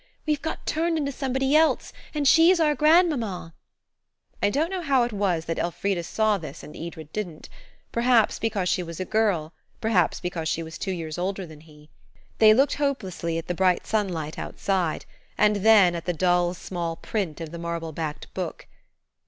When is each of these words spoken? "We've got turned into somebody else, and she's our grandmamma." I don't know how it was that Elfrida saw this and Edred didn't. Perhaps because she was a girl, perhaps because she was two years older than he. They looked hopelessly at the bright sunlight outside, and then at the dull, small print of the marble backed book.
"We've 0.25 0.41
got 0.41 0.65
turned 0.65 0.97
into 0.97 1.11
somebody 1.11 1.55
else, 1.55 1.93
and 2.15 2.27
she's 2.27 2.59
our 2.59 2.73
grandmamma." 2.73 3.53
I 4.41 4.49
don't 4.49 4.71
know 4.71 4.81
how 4.81 5.03
it 5.03 5.13
was 5.13 5.45
that 5.45 5.59
Elfrida 5.59 6.01
saw 6.01 6.39
this 6.39 6.63
and 6.63 6.75
Edred 6.75 7.13
didn't. 7.13 7.49
Perhaps 7.91 8.39
because 8.39 8.67
she 8.67 8.81
was 8.81 8.99
a 8.99 9.05
girl, 9.05 9.53
perhaps 9.79 10.19
because 10.19 10.49
she 10.49 10.63
was 10.63 10.79
two 10.79 10.89
years 10.89 11.19
older 11.19 11.45
than 11.45 11.61
he. 11.61 11.91
They 12.39 12.51
looked 12.51 12.73
hopelessly 12.81 13.37
at 13.37 13.45
the 13.45 13.53
bright 13.53 13.85
sunlight 13.85 14.39
outside, 14.39 15.05
and 15.37 15.57
then 15.57 15.93
at 15.93 16.05
the 16.05 16.13
dull, 16.13 16.55
small 16.55 16.95
print 16.95 17.39
of 17.39 17.51
the 17.51 17.59
marble 17.59 17.91
backed 17.91 18.33
book. 18.33 18.65